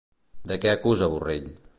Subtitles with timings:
[0.51, 1.53] De què acusa Borrell?